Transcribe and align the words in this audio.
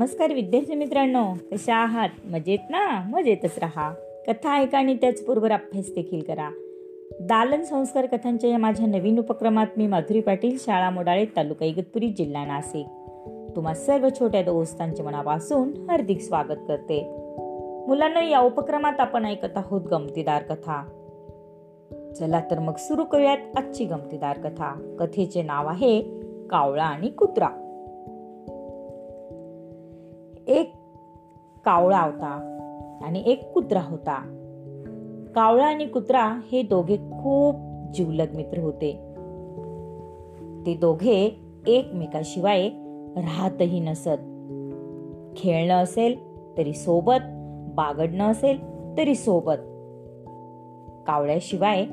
नमस्कार 0.00 0.32
विद्यार्थी 0.32 0.74
मित्रांनो 0.74 1.24
कशा 1.52 1.74
आहात? 1.74 2.08
मजेत 2.24 2.58
ना? 2.70 3.02
मजेतच 3.08 3.58
राहा. 3.58 3.94
कथा 4.26 4.56
ऐका 4.56 4.78
आणि 4.78 4.94
त्याचबरोबर 4.94 5.52
अभ्यास 5.52 5.86
देखील 5.94 6.20
करा. 6.20 6.50
दालन 7.20 7.62
संस्कार 7.62 8.06
कथांच्या 8.06 8.50
या 8.50 8.58
माझ्या 8.58 8.86
नवीन 8.86 9.18
उपक्रमात 9.18 9.66
मी 9.76 9.86
माधुरी 9.86 10.20
पाटील 10.20 10.56
शाळा 10.60 10.90
मोडाळे 10.90 11.24
तालुका 11.24 11.64
इगतपुरी 11.64 12.08
जिल्हा 12.08 12.44
नाशिक. 12.44 12.86
तुम्हा 13.56 13.74
सर्व 13.74 14.08
छोट्या 14.20 14.42
दोस्तांचे 14.42 15.02
मनापासून 15.02 15.72
हार्दिक 15.90 16.20
स्वागत 16.20 16.58
करते. 16.68 17.06
मुलांना 17.88 18.24
या 18.24 18.40
उपक्रमात 18.40 19.00
आपण 19.00 19.24
ऐकत 19.24 19.56
आहोत 19.56 19.82
गमतीदार 19.82 20.42
कथा. 20.42 20.84
चला 22.18 22.40
तर 22.50 22.58
मग 22.58 22.74
सुरू 22.78 23.04
करूयात 23.04 23.38
आजची 23.56 23.84
गमतीदार 23.84 24.38
कथा. 24.38 24.96
कथेचे 24.98 25.42
नाव 25.42 25.66
आहे 25.66 26.00
कावळा 26.50 26.84
आणि 26.84 27.08
कुत्रा. 27.08 27.48
एक 30.50 30.74
कावळा 31.64 32.00
होता 32.00 32.46
आणि 33.02 33.22
एक 33.26 33.52
कुत्रा 33.52 33.80
होता. 33.82 34.36
कावळा 35.34 35.64
आणि 35.64 35.86
कुत्रा 35.86 36.40
हे 36.52 36.62
दोघे 36.62 36.96
खूप 36.96 37.54
जीवलग 37.94 38.34
मित्र 38.34 38.58
होते. 38.58 38.92
ते 40.66 40.74
दोघे 40.74 41.40
एकमेकाशिवाय 41.66 42.68
राहतही 43.16 43.80
नसत. 43.80 44.18
खेळणं 45.36 45.74
असेल 45.74 46.16
तरी 46.58 46.72
सोबत 46.72 47.22
बागडणं 47.74 48.30
असेल 48.30 48.58
तरी 48.98 49.14
सोबत. 49.14 49.60
कावळ्याशिवाय 51.06 51.84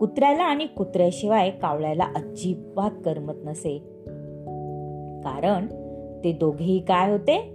कुत्र्याला 0.00 0.42
आणि 0.42 0.66
कुत्र्याशिवाय 0.66 1.50
कावळ्याला 1.50 2.04
अजिबात 2.16 2.90
करमत 3.04 3.34
नसे. 3.44 3.78
कारण 5.24 5.66
ते 6.24 6.32
दोघेही 6.32 6.78
काय 6.78 7.10
होते? 7.10 7.53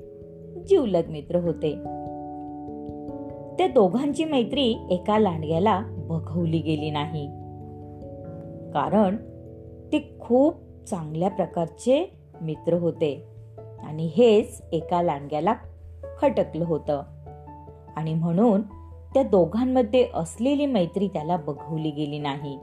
जिवलग 0.57 1.09
मित्र 1.09 1.35
होते. 1.35 1.75
त्या 3.57 3.67
दोघांची 3.67 4.25
मैत्री 4.25 4.87
एका 4.89 5.19
लांडग्याला 5.19 5.81
बघवली 5.87 6.59
गेली 6.59 6.91
नाही. 6.91 7.27
कारण 8.73 9.15
ते 9.91 10.15
खूप 10.19 10.53
चांगल्या 10.87 11.29
प्रकारचे 11.29 12.13
मित्र 12.41 12.73
होते 12.73 13.23
आणि 13.83 14.11
हेच 14.15 14.61
एका 14.71 15.01
लांडग्याला 15.01 15.53
खटकलं 16.21 16.65
होतं. 16.65 17.01
आणि 17.95 18.13
म्हणून 18.13 18.61
त्या 19.13 19.23
दोघांमध्ये 19.23 20.07
असलेली 20.13 20.65
मैत्री 20.65 21.07
त्याला 21.07 21.37
बघवली 21.37 21.91
गेली 21.91 22.19
नाही. 22.19 22.57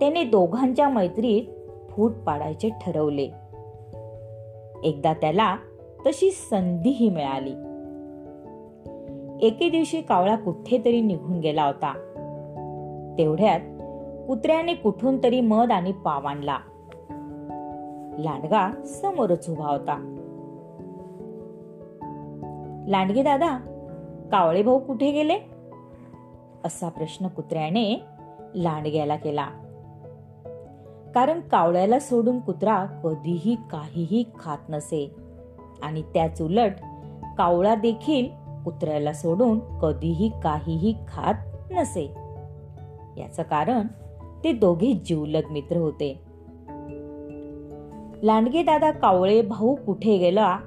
त्याने 0.00 0.24
दोघांच्या 0.24 0.88
मैत्रीत 0.88 1.42
फूट 1.90 2.12
पाडायचे 2.12 2.68
ठरवले. 2.68 3.30
एकदा 4.84 5.12
त्याला 5.12 5.56
तशी 6.06 6.30
संधीही 6.30 7.10
मिळाली. 7.10 7.52
एके 9.46 9.68
दिवशी 9.68 10.00
कावळा 10.00 10.36
कुठेतरी 10.36 11.00
निघून 11.00 11.40
गेला 11.40 11.64
होता. 11.64 11.92
तेवढ्यात 13.18 13.60
कुत्र्याने 14.26 14.74
कुठून 14.74 15.22
तरी 15.22 15.40
मध 15.40 15.72
आणि 15.72 15.92
पाव 15.92 16.26
आणला. 16.26 16.58
लांडगा 18.18 18.70
समोरच 18.84 19.50
उभा 19.50 19.70
होता. 19.70 20.14
लांडगे 22.88 23.22
दादा 23.22 23.56
कावळे 24.32 24.62
भाऊ 24.62 24.78
कुठे 24.78 25.10
गेले? 25.10 25.38
असा 26.64 26.88
प्रश्न 26.88 27.28
कुत्र्याने 27.28 28.00
लांडग्याला 28.54 29.16
केला. 29.16 29.46
कारण 31.14 31.40
कावळ्याला 31.40 31.98
सोडून 31.98 32.40
कुत्रा 32.40 32.84
कधीही 32.84 33.56
काहीही 33.70 34.24
खात 34.40 34.58
नसे. 34.68 35.27
आणि 35.82 36.02
त्याच 36.02 36.42
उलट 36.42 36.72
कावळा 37.38 37.74
देखील 37.74 38.26
कुत्र्याला 38.64 39.12
सोडून 39.12 39.58
कधीही 39.78 40.32
काहीही 40.42 40.94
खात 41.08 41.34
नसे. 41.70 42.14
याच 43.16 43.40
कारण 43.40 43.86
ते 44.44 44.52
दोघे 44.52 44.92
जीवलग 44.92 45.40
मित्र 45.50 45.76
होते. 45.76 46.22
लांडगे 48.22 48.62
दादा 48.62 48.90
कावळे 48.90 49.42
भाऊ 49.42 49.74
कुठे 49.74 50.18
गेला? 50.18 50.58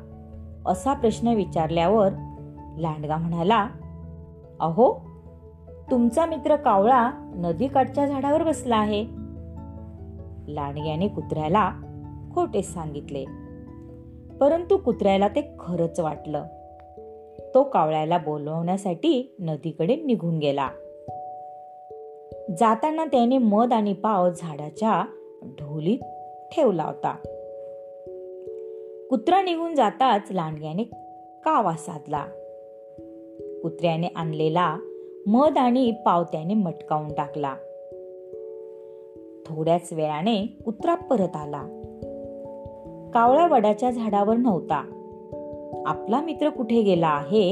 असा 0.65 0.93
प्रश्न 0.93 1.27
विचारल्यावर 1.27 2.09
लांडगा 2.77 3.17
म्हणाला 3.17 3.67
अहो 4.59 5.05
तुमचा 5.91 6.25
मित्र 6.25 6.55
कावळा 6.55 7.11
नदीकाठच्या 7.35 8.07
झाडावर 8.07 8.43
बसला 8.43 8.77
आहे. 8.77 9.05
लांडग्याने 10.47 11.07
कुत्र्याला 11.07 11.71
खोटे 12.35 12.61
सांगितले. 12.61 13.25
परंतु 14.41 14.77
कुत्र्याला 14.77 15.27
ते 15.27 15.41
खरंच 15.59 15.99
वाटलं. 15.99 16.43
तो 17.53 17.63
कावळ्याला 17.63 18.17
बोलवण्यासाठी 18.17 19.35
नदीकडे 19.39 19.95
निघून 19.95 20.39
गेला. 20.39 20.69
जाताना 22.59 23.05
त्याने 23.05 23.37
मध 23.37 23.73
आणि 23.73 23.93
पाव 23.93 24.29
झाडाच्या 24.29 25.05
ढोलीत 25.43 25.97
ठेवला 26.53 26.83
होता. 26.83 27.15
कुत्रा 29.09 29.41
निघून 29.41 29.75
जाताच 29.75 30.31
लांडग्याने 30.31 30.83
कावा 31.45 31.73
साधला. 31.73 32.25
कुत्र्याने 33.61 34.07
आणलेला 34.07 34.77
मध 35.27 35.57
आणि 35.57 35.91
पाव 35.91 36.23
त्याने 36.23 36.53
मटकावून 36.53 37.13
टाकला. 37.13 37.55
थोड्याच 39.45 39.93
वेळाने 39.93 40.45
कुत्रा 40.65 40.95
परत 40.95 41.35
आला. 41.35 41.80
कावळ्या 43.13 43.47
वडाच्या 43.47 43.91
झाडावर 43.91 44.37
नव्हता. 44.37 44.77
आपला 45.85 46.21
मित्र 46.21 46.49
कुठे 46.49 46.81
गेला 46.81 47.07
आहे 47.07 47.49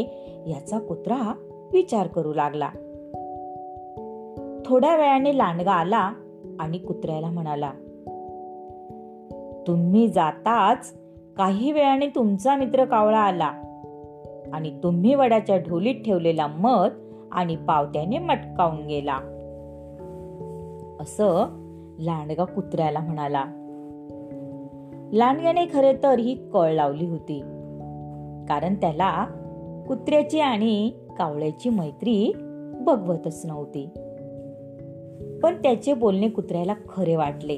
याचा 0.48 0.80
कुत्रा 0.80 1.34
विचार 1.74 2.08
करू 2.08 2.34
लागला. 2.34 2.70
थोड्या 4.66 4.96
वेळाने 4.96 5.38
लांडगा 5.38 5.72
आला 5.72 6.14
आणि 6.60 6.78
कुत्र्याला 6.78 7.28
म्हणाला 7.28 7.72
तुम्ही 9.68 10.08
जाताच 10.08 10.94
काही 11.38 11.72
वेळाने 11.72 12.08
तुमचा 12.08 12.56
मित्र 12.56 12.86
कावळा 12.86 13.20
आला 13.20 13.52
आणि 14.54 14.80
तुम्ही 14.84 15.16
वडाच्या 15.16 15.58
ढोलीत 15.58 15.96
ठेवलेला 16.06 16.48
मध 16.48 16.90
आणि 17.32 17.56
पावत्याने 17.56 18.18
मटकावून 18.18 18.86
गेला. 18.86 19.16
असं 21.02 21.46
लांडगा 22.00 22.44
कुत्र्याला 22.44 23.00
म्हणाला. 23.00 23.46
लांडग्याने 25.14 25.66
खरे 25.74 25.94
तर 26.04 26.20
ही 26.20 26.50
कळ 26.54 26.72
लावली 26.72 27.06
होती. 27.06 27.40
कारण 28.50 28.74
त्याला 28.76 29.26
कुत्र्याची 29.88 30.40
आणि 30.40 30.92
कावळ्याची 31.18 31.70
मैत्री 31.70 32.34
बघवतच 32.82 33.46
नव्हती. 33.46 33.90
पण 35.44 35.62
त्याचे 35.62 35.94
बोलणे 35.94 36.30
कुत्र्याला 36.30 36.74
खरे 36.90 37.16
वाटले. 37.16 37.58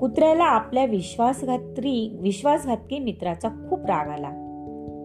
कुत्र्याला 0.00 0.44
आपल्या 0.44 0.84
विश्वासघात्री 0.84 2.18
विश्वासघातकी 2.20 2.98
मित्राचा 2.98 3.48
खूप 3.48 3.80
राग 3.80 4.08
आला. 4.08 4.30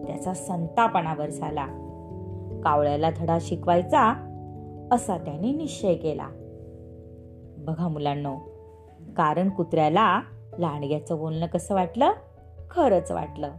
त्याचा 0.06 0.34
संतापणावर 0.34 1.30
झाला. 1.30 1.66
कावळ्याला 2.64 3.10
धडा 3.16 3.38
शिकवायचा 3.40 4.02
असा 4.92 5.18
त्याने 5.18 5.52
निश्चय 5.52 5.94
केला. 5.94 6.28
बघा 7.58 7.88
मुलांना 7.88 8.34
कारण 9.16 9.48
कुत्र्याला 9.48 10.20
लांडग्याचं 10.58 11.18
बोलणं 11.18 11.46
कसं 11.46 11.74
वाटलं? 11.74 12.12
खरंच 12.70 13.10
वाटलं. 13.10 13.50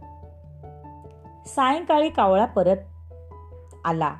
सायंकाळी 1.46 2.08
कावळा 2.08 2.44
परत 2.44 2.76
आला. 3.84 4.14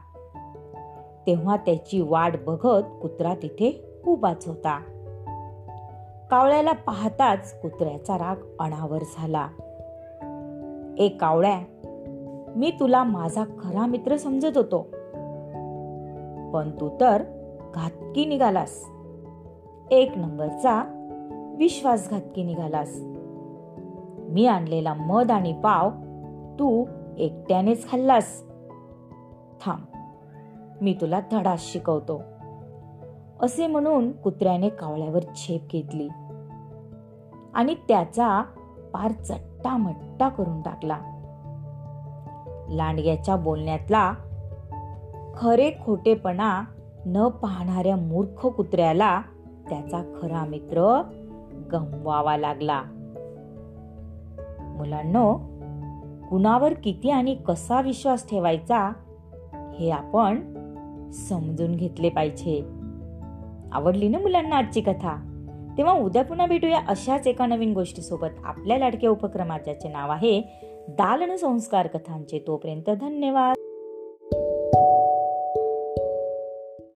तेव्हा 1.27 1.56
त्याची 1.56 2.00
वाट 2.00 2.33
बघत 2.47 2.83
कुत्रा 3.03 3.34
तिथे 3.34 3.84
उभाच 4.06 4.47
होता. 4.47 4.80
कावळ्याला 6.30 6.72
पाहताच 6.72 7.60
कुत्र्याचा 7.60 8.19
राग 8.19 8.36
अणावर 8.60 9.03
झाला. 9.03 9.48
ए 10.98 11.09
कावळ्या 11.09 11.60
मी 12.57 12.71
तुला 12.80 13.04
माझा 13.04 13.45
खरा 13.45 13.86
मित्र 13.86 14.16
समजत 14.16 14.57
होतो. 14.57 14.83
पण 16.53 16.71
तू 16.80 17.01
तर 17.01 17.22
घातकी 17.74 18.24
निघालास. 18.24 18.84
एक 19.91 20.13
नंबरचा 20.16 21.02
विश्वासघातकी 21.59 22.43
निघालास. 22.45 23.01
मी 24.28 24.47
आणलेला 24.47 24.95
मध 24.95 25.31
आणि 25.31 25.53
पाव 25.53 25.91
तू 26.59 26.84
एकट्यानेच 27.19 27.91
खाल्लास. 27.91 28.43
थांब 29.60 29.84
मी 30.81 30.97
तुला 31.01 31.21
धडा 31.33 31.54
शिकवतो. 31.59 32.22
असे 33.41 33.66
म्हणून 33.66 34.13
कुत्र्याने 34.13 34.69
कावळ्यावर 34.69 35.21
झेप 35.21 35.71
घेतली 35.72 36.09
आणि 37.55 37.75
त्याचा 37.89 38.43
पार 38.93 39.13
चट्टा 39.13 39.77
मट्टा 39.77 40.28
करून 40.28 40.63
टाकला. 40.63 40.98
लांडग्याच्या 42.69 43.37
बोलण्यातला 43.37 44.13
खरे 45.34 45.71
खोटेपणा 45.71 46.63
न 47.07 47.28
पाहणाऱ्या 47.28 47.97
मूर्ख 47.97 48.47
कुत्र्याला 48.47 49.21
त्याचा 49.69 50.19
खरा 50.22 50.45
मित्र 50.45 51.03
गमवावा 51.72 52.36
लागला. 52.36 52.83
मुलांनो 54.77 55.34
कुणावर 56.30 56.72
किती 56.72 57.10
आणि 57.10 57.34
कसा 57.34 57.80
विश्वास 57.80 58.30
ठेवायचा 58.30 58.92
हे 59.78 59.91
आपण 59.91 60.53
समजून 61.10 61.74
घेतले 61.74 62.09
पाहिजे. 62.09 62.65
आवडली 63.72 64.09
ना 64.09 64.19
मुलांना 64.19 64.57
आजची 64.57 64.80
कथा? 64.80 65.28
तेव्हा 65.78 65.95
उद्या 65.95 66.24
पुन्हा 66.24 66.47
भेटूया 66.47 66.80
अशाच 66.89 67.27
एका 67.27 67.47
नवीन 67.47 67.72
गोष्टीसोबत. 67.72 68.28
आपल्या 68.45 68.78
लाडक्या 68.78 69.10
उपक्रमाच्याचे 69.10 69.89
नाव 69.89 70.10
आहे 70.10 70.41
दालन 70.89 71.36
संस्कार 71.36 71.86
कथांचे. 71.86 72.45
तोपर्यंत 72.47 72.91
धन्यवाद. 72.91 73.61